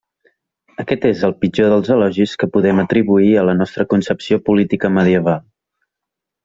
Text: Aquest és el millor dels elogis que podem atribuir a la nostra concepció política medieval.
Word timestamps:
Aquest 0.83 1.03
és 1.09 1.19
el 1.27 1.35
millor 1.45 1.69
dels 1.73 1.91
elogis 1.97 2.33
que 2.45 2.51
podem 2.57 2.81
atribuir 2.87 3.31
a 3.43 3.47
la 3.51 3.57
nostra 3.63 3.89
concepció 3.95 4.43
política 4.51 4.95
medieval. 5.01 5.45